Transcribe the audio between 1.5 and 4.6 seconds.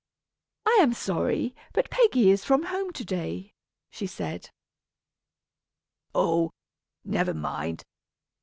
but Peggy is from home to day," she said.